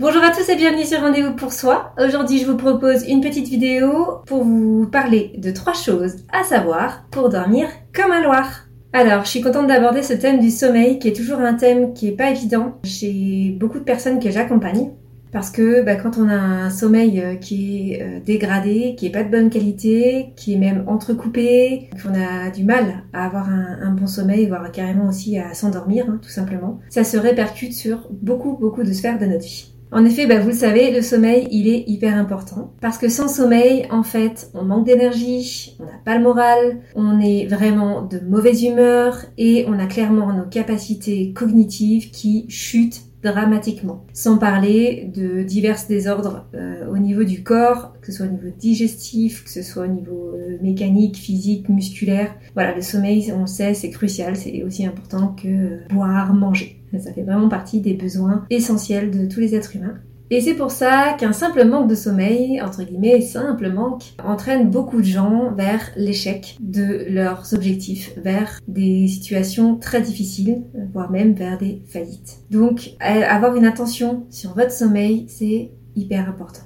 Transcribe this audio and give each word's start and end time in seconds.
Bonjour 0.00 0.22
à 0.22 0.30
tous 0.30 0.48
et 0.48 0.54
bienvenue 0.54 0.84
sur 0.84 1.00
Rendez-vous 1.00 1.34
pour 1.34 1.52
soi. 1.52 1.92
Aujourd'hui, 1.98 2.38
je 2.38 2.46
vous 2.46 2.56
propose 2.56 3.02
une 3.08 3.20
petite 3.20 3.48
vidéo 3.48 4.20
pour 4.26 4.44
vous 4.44 4.86
parler 4.86 5.32
de 5.38 5.50
trois 5.50 5.72
choses 5.72 6.18
à 6.32 6.44
savoir 6.44 7.08
pour 7.10 7.28
dormir 7.30 7.66
comme 7.92 8.12
un 8.12 8.22
loir. 8.22 8.68
Alors, 8.92 9.24
je 9.24 9.30
suis 9.30 9.40
contente 9.40 9.66
d'aborder 9.66 10.04
ce 10.04 10.12
thème 10.12 10.38
du 10.38 10.50
sommeil 10.50 11.00
qui 11.00 11.08
est 11.08 11.16
toujours 11.16 11.40
un 11.40 11.54
thème 11.54 11.94
qui 11.94 12.06
est 12.06 12.16
pas 12.16 12.30
évident 12.30 12.78
chez 12.84 13.56
beaucoup 13.58 13.80
de 13.80 13.84
personnes 13.84 14.20
que 14.20 14.30
j'accompagne. 14.30 14.92
Parce 15.32 15.50
que 15.50 15.82
bah, 15.82 15.96
quand 15.96 16.16
on 16.16 16.28
a 16.28 16.36
un 16.36 16.70
sommeil 16.70 17.20
euh, 17.20 17.34
qui 17.34 17.92
est 17.92 18.02
euh, 18.02 18.20
dégradé, 18.24 18.94
qui 18.96 19.06
est 19.06 19.10
pas 19.10 19.24
de 19.24 19.30
bonne 19.30 19.50
qualité, 19.50 20.28
qui 20.36 20.54
est 20.54 20.58
même 20.58 20.84
entrecoupé, 20.86 21.90
qu'on 22.00 22.14
a 22.14 22.50
du 22.50 22.62
mal 22.62 23.02
à 23.12 23.26
avoir 23.26 23.48
un, 23.50 23.90
bon 23.90 24.06
sommeil, 24.06 24.46
voire 24.46 24.70
carrément 24.70 25.08
aussi 25.08 25.38
à 25.38 25.54
s'endormir, 25.54 26.06
hein, 26.08 26.20
tout 26.22 26.30
simplement, 26.30 26.78
ça 26.88 27.02
se 27.02 27.16
répercute 27.16 27.72
sur 27.72 28.08
beaucoup, 28.12 28.56
beaucoup 28.56 28.84
de 28.84 28.92
sphères 28.92 29.18
de 29.18 29.26
notre 29.26 29.44
vie. 29.44 29.74
En 29.90 30.04
effet, 30.04 30.26
bah, 30.26 30.38
vous 30.38 30.48
le 30.48 30.54
savez, 30.54 30.90
le 30.90 31.00
sommeil, 31.00 31.48
il 31.50 31.68
est 31.68 31.84
hyper 31.86 32.16
important. 32.16 32.74
Parce 32.80 32.98
que 32.98 33.08
sans 33.08 33.28
sommeil, 33.28 33.86
en 33.90 34.02
fait, 34.02 34.50
on 34.54 34.64
manque 34.64 34.86
d'énergie, 34.86 35.76
on 35.80 35.84
n'a 35.84 35.98
pas 36.04 36.16
le 36.16 36.22
moral, 36.22 36.80
on 36.94 37.20
est 37.20 37.46
vraiment 37.46 38.02
de 38.02 38.20
mauvaise 38.20 38.62
humeur 38.62 39.24
et 39.38 39.64
on 39.68 39.78
a 39.78 39.86
clairement 39.86 40.32
nos 40.32 40.44
capacités 40.44 41.32
cognitives 41.32 42.10
qui 42.10 42.44
chutent 42.48 43.07
dramatiquement. 43.22 44.04
Sans 44.12 44.38
parler 44.38 45.10
de 45.14 45.42
divers 45.42 45.78
désordres 45.88 46.46
euh, 46.54 46.86
au 46.90 46.98
niveau 46.98 47.24
du 47.24 47.42
corps, 47.42 47.94
que 48.00 48.12
ce 48.12 48.18
soit 48.18 48.26
au 48.26 48.30
niveau 48.30 48.48
digestif, 48.56 49.44
que 49.44 49.50
ce 49.50 49.62
soit 49.62 49.84
au 49.84 49.88
niveau 49.88 50.32
euh, 50.34 50.58
mécanique, 50.62 51.16
physique, 51.16 51.68
musculaire. 51.68 52.34
Voilà, 52.54 52.74
le 52.74 52.82
sommeil, 52.82 53.32
on 53.32 53.40
le 53.40 53.46
sait, 53.46 53.74
c'est 53.74 53.90
crucial, 53.90 54.36
c'est 54.36 54.62
aussi 54.62 54.86
important 54.86 55.28
que 55.40 55.48
euh, 55.48 55.78
boire, 55.90 56.32
manger. 56.34 56.76
Ça 56.98 57.12
fait 57.12 57.22
vraiment 57.22 57.48
partie 57.48 57.80
des 57.80 57.92
besoins 57.92 58.46
essentiels 58.48 59.10
de 59.10 59.26
tous 59.26 59.40
les 59.40 59.54
êtres 59.54 59.76
humains. 59.76 59.98
Et 60.30 60.42
c'est 60.42 60.54
pour 60.54 60.70
ça 60.70 61.14
qu'un 61.18 61.32
simple 61.32 61.64
manque 61.64 61.88
de 61.88 61.94
sommeil, 61.94 62.60
entre 62.60 62.82
guillemets, 62.82 63.22
simple 63.22 63.70
manque, 63.70 64.12
entraîne 64.22 64.70
beaucoup 64.70 64.98
de 64.98 65.06
gens 65.06 65.52
vers 65.56 65.90
l'échec 65.96 66.58
de 66.60 67.06
leurs 67.08 67.54
objectifs, 67.54 68.12
vers 68.18 68.60
des 68.68 69.08
situations 69.08 69.76
très 69.76 70.02
difficiles, 70.02 70.64
voire 70.92 71.10
même 71.10 71.32
vers 71.32 71.56
des 71.56 71.82
faillites. 71.86 72.40
Donc, 72.50 72.90
avoir 73.00 73.56
une 73.56 73.64
attention 73.64 74.26
sur 74.28 74.54
votre 74.54 74.72
sommeil, 74.72 75.24
c'est 75.28 75.70
hyper 75.96 76.28
important. 76.28 76.60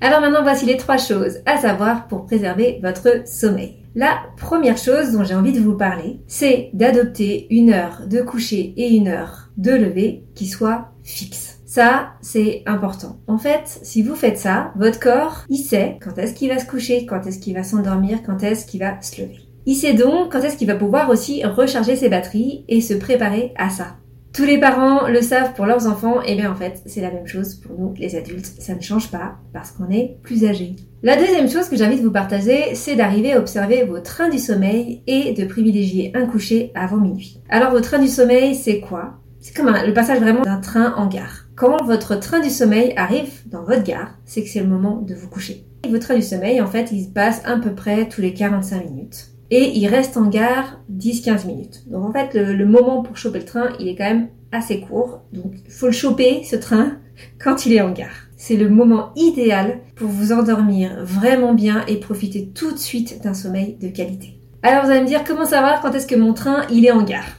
Alors 0.00 0.22
maintenant, 0.22 0.42
voici 0.42 0.64
les 0.64 0.78
trois 0.78 0.96
choses 0.96 1.40
à 1.44 1.58
savoir 1.58 2.06
pour 2.08 2.24
préserver 2.24 2.80
votre 2.82 3.28
sommeil. 3.28 3.84
La 3.98 4.20
première 4.36 4.78
chose 4.78 5.10
dont 5.10 5.24
j'ai 5.24 5.34
envie 5.34 5.52
de 5.52 5.58
vous 5.58 5.76
parler, 5.76 6.20
c'est 6.28 6.70
d'adopter 6.72 7.48
une 7.50 7.72
heure 7.72 8.02
de 8.06 8.22
coucher 8.22 8.72
et 8.76 8.94
une 8.94 9.08
heure 9.08 9.48
de 9.56 9.72
lever 9.72 10.22
qui 10.36 10.46
soit 10.46 10.92
fixe. 11.02 11.58
Ça, 11.66 12.10
c'est 12.20 12.62
important. 12.66 13.18
En 13.26 13.38
fait, 13.38 13.80
si 13.82 14.02
vous 14.02 14.14
faites 14.14 14.38
ça, 14.38 14.72
votre 14.76 15.00
corps, 15.00 15.44
il 15.48 15.58
sait 15.58 15.98
quand 16.00 16.16
est-ce 16.16 16.34
qu'il 16.34 16.48
va 16.48 16.60
se 16.60 16.66
coucher, 16.66 17.06
quand 17.06 17.26
est-ce 17.26 17.40
qu'il 17.40 17.54
va 17.54 17.64
s'endormir, 17.64 18.22
quand 18.24 18.44
est-ce 18.44 18.66
qu'il 18.66 18.78
va 18.78 19.02
se 19.02 19.20
lever. 19.20 19.40
Il 19.66 19.74
sait 19.74 19.94
donc 19.94 20.30
quand 20.30 20.42
est-ce 20.42 20.56
qu'il 20.56 20.68
va 20.68 20.76
pouvoir 20.76 21.10
aussi 21.10 21.44
recharger 21.44 21.96
ses 21.96 22.08
batteries 22.08 22.64
et 22.68 22.80
se 22.80 22.94
préparer 22.94 23.52
à 23.56 23.68
ça. 23.68 23.96
Tous 24.32 24.44
les 24.44 24.60
parents 24.60 25.08
le 25.08 25.20
savent 25.20 25.54
pour 25.54 25.66
leurs 25.66 25.86
enfants, 25.86 26.22
et 26.22 26.36
bien 26.36 26.52
en 26.52 26.54
fait, 26.54 26.82
c'est 26.86 27.00
la 27.00 27.10
même 27.10 27.26
chose 27.26 27.56
pour 27.56 27.78
nous, 27.78 27.94
les 27.94 28.14
adultes. 28.14 28.52
Ça 28.58 28.74
ne 28.74 28.80
change 28.80 29.10
pas 29.10 29.36
parce 29.52 29.72
qu'on 29.72 29.90
est 29.90 30.18
plus 30.22 30.44
âgé. 30.44 30.76
La 31.02 31.16
deuxième 31.16 31.48
chose 31.48 31.68
que 31.68 31.76
de 31.76 32.02
vous 32.02 32.12
partager, 32.12 32.74
c'est 32.74 32.94
d'arriver 32.94 33.32
à 33.32 33.38
observer 33.38 33.84
vos 33.84 34.00
trains 34.00 34.28
du 34.28 34.38
sommeil 34.38 35.02
et 35.06 35.32
de 35.32 35.44
privilégier 35.44 36.12
un 36.14 36.26
coucher 36.26 36.70
avant 36.74 36.98
minuit. 36.98 37.40
Alors, 37.48 37.72
vos 37.72 37.80
trains 37.80 37.98
du 37.98 38.08
sommeil, 38.08 38.54
c'est 38.54 38.80
quoi? 38.80 39.18
C'est 39.40 39.56
comme 39.56 39.72
le 39.72 39.94
passage 39.94 40.20
vraiment 40.20 40.42
d'un 40.42 40.60
train 40.60 40.94
en 40.96 41.06
gare. 41.06 41.46
Quand 41.56 41.82
votre 41.84 42.16
train 42.16 42.40
du 42.40 42.50
sommeil 42.50 42.92
arrive 42.96 43.32
dans 43.46 43.64
votre 43.64 43.82
gare, 43.82 44.14
c'est 44.24 44.42
que 44.42 44.48
c'est 44.48 44.60
le 44.60 44.68
moment 44.68 45.00
de 45.00 45.14
vous 45.14 45.28
coucher. 45.28 45.64
Et 45.84 45.88
votre 45.88 46.06
train 46.06 46.16
du 46.16 46.22
sommeil, 46.22 46.60
en 46.60 46.66
fait, 46.66 46.90
il 46.92 47.04
se 47.04 47.08
passe 47.08 47.40
à 47.44 47.56
peu 47.56 47.74
près 47.74 48.08
tous 48.08 48.20
les 48.20 48.34
45 48.34 48.84
minutes 48.84 49.28
et 49.50 49.72
il 49.76 49.86
reste 49.88 50.16
en 50.16 50.26
gare 50.26 50.80
10-15 50.92 51.46
minutes. 51.46 51.82
Donc 51.88 52.04
en 52.04 52.12
fait, 52.12 52.34
le, 52.34 52.66
moment 52.66 53.02
pour 53.02 53.16
choper 53.16 53.38
le 53.38 53.44
train, 53.44 53.68
il 53.80 53.88
est 53.88 53.94
quand 53.94 54.08
même 54.08 54.28
assez 54.52 54.80
court. 54.80 55.22
Donc 55.32 55.52
il 55.64 55.70
faut 55.70 55.86
le 55.86 55.92
choper, 55.92 56.42
ce 56.44 56.56
train, 56.56 56.98
quand 57.38 57.66
il 57.66 57.74
est 57.74 57.80
en 57.80 57.92
gare. 57.92 58.28
C'est 58.36 58.56
le 58.56 58.68
moment 58.68 59.12
idéal 59.16 59.80
pour 59.96 60.08
vous 60.08 60.32
endormir 60.32 61.04
vraiment 61.04 61.54
bien 61.54 61.84
et 61.86 61.96
profiter 61.96 62.48
tout 62.48 62.72
de 62.72 62.78
suite 62.78 63.22
d'un 63.22 63.34
sommeil 63.34 63.76
de 63.80 63.88
qualité. 63.88 64.40
Alors 64.62 64.84
vous 64.84 64.90
allez 64.90 65.02
me 65.02 65.06
dire 65.06 65.24
comment 65.24 65.46
savoir 65.46 65.80
quand 65.80 65.92
est-ce 65.92 66.06
que 66.06 66.16
mon 66.16 66.34
train 66.34 66.62
il 66.70 66.84
est 66.84 66.92
en 66.92 67.02
gare? 67.02 67.38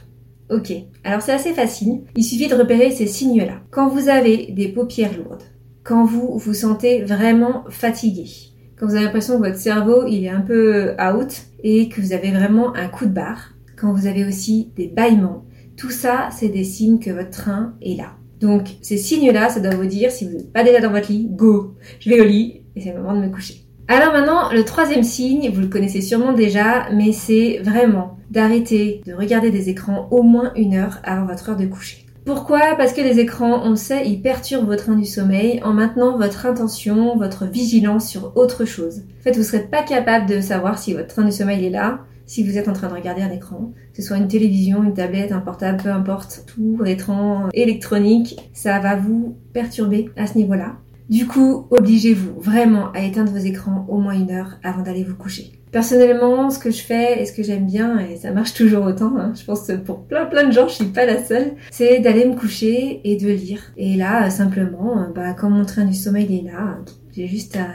Ok, 0.50 0.72
alors 1.04 1.22
c'est 1.22 1.32
assez 1.32 1.52
facile. 1.52 2.02
Il 2.16 2.24
suffit 2.24 2.48
de 2.48 2.56
repérer 2.56 2.90
ces 2.90 3.06
signes-là. 3.06 3.60
Quand 3.70 3.88
vous 3.88 4.08
avez 4.08 4.50
des 4.50 4.68
paupières 4.68 5.16
lourdes, 5.16 5.44
quand 5.84 6.04
vous 6.04 6.38
vous 6.38 6.54
sentez 6.54 7.02
vraiment 7.02 7.64
fatigué, 7.68 8.49
quand 8.80 8.86
vous 8.86 8.94
avez 8.94 9.04
l'impression 9.04 9.38
que 9.38 9.46
votre 9.46 9.58
cerveau 9.58 10.06
il 10.06 10.24
est 10.24 10.30
un 10.30 10.40
peu 10.40 10.92
out 10.92 11.42
et 11.62 11.90
que 11.90 12.00
vous 12.00 12.14
avez 12.14 12.30
vraiment 12.30 12.74
un 12.74 12.88
coup 12.88 13.04
de 13.04 13.12
barre, 13.12 13.52
quand 13.76 13.92
vous 13.92 14.06
avez 14.06 14.24
aussi 14.24 14.72
des 14.74 14.88
bâillements, 14.88 15.44
tout 15.76 15.90
ça 15.90 16.30
c'est 16.32 16.48
des 16.48 16.64
signes 16.64 16.98
que 16.98 17.10
votre 17.10 17.28
train 17.28 17.74
est 17.82 17.94
là. 17.94 18.14
Donc 18.40 18.68
ces 18.80 18.96
signes-là, 18.96 19.50
ça 19.50 19.60
doit 19.60 19.74
vous 19.74 19.84
dire 19.84 20.10
si 20.10 20.24
vous 20.24 20.32
n'êtes 20.32 20.50
pas 20.50 20.64
déjà 20.64 20.80
dans 20.80 20.90
votre 20.90 21.12
lit, 21.12 21.28
go, 21.30 21.74
je 21.98 22.08
vais 22.08 22.22
au 22.22 22.24
lit 22.24 22.62
et 22.74 22.80
c'est 22.80 22.94
le 22.94 23.02
moment 23.02 23.20
de 23.20 23.26
me 23.26 23.30
coucher. 23.30 23.66
Alors 23.86 24.14
maintenant, 24.14 24.50
le 24.50 24.64
troisième 24.64 25.02
signe, 25.02 25.50
vous 25.52 25.60
le 25.60 25.66
connaissez 25.66 26.00
sûrement 26.00 26.32
déjà, 26.32 26.88
mais 26.90 27.12
c'est 27.12 27.58
vraiment 27.62 28.16
d'arrêter 28.30 29.02
de 29.04 29.12
regarder 29.12 29.50
des 29.50 29.68
écrans 29.68 30.08
au 30.10 30.22
moins 30.22 30.52
une 30.54 30.74
heure 30.74 31.00
avant 31.02 31.26
votre 31.26 31.50
heure 31.50 31.56
de 31.56 31.66
coucher. 31.66 31.99
Pourquoi? 32.24 32.74
Parce 32.76 32.92
que 32.92 33.00
les 33.00 33.18
écrans, 33.18 33.62
on 33.64 33.70
le 33.70 33.76
sait, 33.76 34.06
ils 34.06 34.20
perturbent 34.20 34.66
votre 34.66 34.84
train 34.84 34.96
du 34.96 35.06
sommeil 35.06 35.60
en 35.62 35.72
maintenant 35.72 36.18
votre 36.18 36.46
intention, 36.46 37.16
votre 37.16 37.46
vigilance 37.46 38.08
sur 38.08 38.36
autre 38.36 38.64
chose. 38.64 39.02
En 39.20 39.22
fait, 39.22 39.32
vous 39.32 39.40
ne 39.40 39.44
serez 39.44 39.64
pas 39.64 39.82
capable 39.82 40.26
de 40.26 40.40
savoir 40.40 40.78
si 40.78 40.92
votre 40.92 41.08
train 41.08 41.24
du 41.24 41.32
sommeil 41.32 41.64
est 41.64 41.70
là, 41.70 42.00
si 42.26 42.44
vous 42.44 42.58
êtes 42.58 42.68
en 42.68 42.72
train 42.72 42.88
de 42.88 42.94
regarder 42.94 43.22
un 43.22 43.30
écran, 43.30 43.72
que 43.92 44.02
ce 44.02 44.06
soit 44.06 44.18
une 44.18 44.28
télévision, 44.28 44.84
une 44.84 44.94
tablette, 44.94 45.32
un 45.32 45.40
portable, 45.40 45.82
peu 45.82 45.88
importe, 45.88 46.44
tout 46.46 46.78
écran 46.86 47.48
électronique, 47.52 48.36
ça 48.52 48.78
va 48.78 48.94
vous 48.94 49.36
perturber 49.52 50.10
à 50.16 50.26
ce 50.26 50.38
niveau-là. 50.38 50.76
Du 51.08 51.26
coup, 51.26 51.66
obligez-vous 51.70 52.40
vraiment 52.40 52.92
à 52.92 53.02
éteindre 53.02 53.32
vos 53.32 53.38
écrans 53.38 53.84
au 53.88 53.98
moins 53.98 54.14
une 54.14 54.30
heure 54.30 54.58
avant 54.62 54.82
d'aller 54.82 55.02
vous 55.02 55.16
coucher. 55.16 55.59
Personnellement, 55.72 56.50
ce 56.50 56.58
que 56.58 56.70
je 56.70 56.82
fais 56.82 57.20
et 57.20 57.26
ce 57.26 57.32
que 57.32 57.42
j'aime 57.42 57.66
bien, 57.66 57.98
et 57.98 58.16
ça 58.16 58.32
marche 58.32 58.54
toujours 58.54 58.84
autant, 58.84 59.16
hein, 59.18 59.32
je 59.38 59.44
pense 59.44 59.66
que 59.66 59.74
pour 59.74 60.04
plein 60.04 60.26
plein 60.26 60.44
de 60.44 60.52
gens, 60.52 60.66
je 60.68 60.74
suis 60.74 60.84
pas 60.86 61.06
la 61.06 61.22
seule, 61.22 61.52
c'est 61.70 62.00
d'aller 62.00 62.24
me 62.26 62.34
coucher 62.34 63.00
et 63.04 63.16
de 63.16 63.28
lire. 63.28 63.62
Et 63.76 63.96
là, 63.96 64.30
simplement, 64.30 65.08
bah, 65.14 65.32
quand 65.34 65.50
mon 65.50 65.64
train 65.64 65.84
du 65.84 65.94
sommeil 65.94 66.38
est 66.38 66.50
là, 66.50 66.78
j'ai 67.12 67.28
juste 67.28 67.56
à 67.56 67.68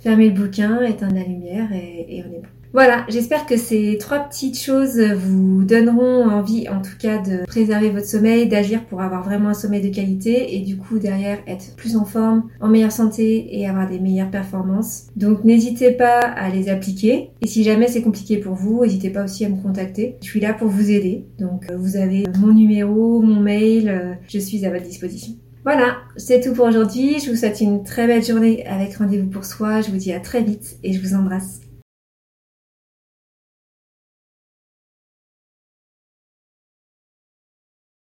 fermer 0.00 0.30
le 0.30 0.34
bouquin, 0.40 0.82
éteindre 0.82 1.14
la 1.14 1.22
lumière 1.24 1.72
et, 1.72 2.06
et 2.16 2.24
on 2.24 2.32
est 2.32 2.40
bon. 2.40 2.48
Voilà, 2.76 3.06
j'espère 3.08 3.46
que 3.46 3.56
ces 3.56 3.96
trois 3.98 4.18
petites 4.18 4.60
choses 4.60 5.00
vous 5.00 5.64
donneront 5.64 6.28
envie 6.28 6.68
en 6.68 6.82
tout 6.82 6.98
cas 6.98 7.16
de 7.16 7.46
préserver 7.46 7.88
votre 7.88 8.04
sommeil, 8.04 8.48
d'agir 8.48 8.84
pour 8.84 9.00
avoir 9.00 9.24
vraiment 9.24 9.48
un 9.48 9.54
sommeil 9.54 9.80
de 9.80 9.88
qualité 9.88 10.54
et 10.54 10.60
du 10.60 10.76
coup 10.76 10.98
derrière 10.98 11.38
être 11.46 11.74
plus 11.76 11.96
en 11.96 12.04
forme, 12.04 12.50
en 12.60 12.68
meilleure 12.68 12.92
santé 12.92 13.58
et 13.58 13.66
avoir 13.66 13.88
des 13.88 13.98
meilleures 13.98 14.30
performances. 14.30 15.06
Donc 15.16 15.42
n'hésitez 15.42 15.92
pas 15.92 16.20
à 16.20 16.50
les 16.50 16.68
appliquer 16.68 17.30
et 17.40 17.46
si 17.46 17.64
jamais 17.64 17.88
c'est 17.88 18.02
compliqué 18.02 18.36
pour 18.36 18.52
vous, 18.52 18.84
n'hésitez 18.84 19.08
pas 19.08 19.24
aussi 19.24 19.46
à 19.46 19.48
me 19.48 19.56
contacter. 19.56 20.16
Je 20.20 20.26
suis 20.26 20.40
là 20.40 20.52
pour 20.52 20.68
vous 20.68 20.90
aider. 20.90 21.24
Donc 21.38 21.70
euh, 21.70 21.78
vous 21.78 21.96
avez 21.96 22.24
mon 22.38 22.52
numéro, 22.52 23.22
mon 23.22 23.40
mail, 23.40 23.88
euh, 23.88 24.12
je 24.28 24.38
suis 24.38 24.66
à 24.66 24.70
votre 24.70 24.84
disposition. 24.84 25.32
Voilà, 25.64 25.96
c'est 26.18 26.42
tout 26.42 26.52
pour 26.52 26.66
aujourd'hui. 26.66 27.20
Je 27.20 27.30
vous 27.30 27.36
souhaite 27.36 27.62
une 27.62 27.84
très 27.84 28.06
belle 28.06 28.22
journée 28.22 28.66
avec 28.66 28.96
Rendez-vous 28.96 29.30
pour 29.30 29.46
soi. 29.46 29.80
Je 29.80 29.90
vous 29.90 29.96
dis 29.96 30.12
à 30.12 30.20
très 30.20 30.42
vite 30.42 30.76
et 30.84 30.92
je 30.92 31.00
vous 31.00 31.14
embrasse. 31.14 31.60